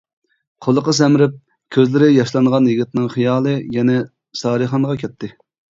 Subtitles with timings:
[0.65, 1.35] قۇلىقى سەمرىپ،
[1.77, 4.03] كۆزلىرى ياشلانغان يىگىتنىڭ خىيالى يەنە
[4.45, 5.37] سارىخانغا كەتتى.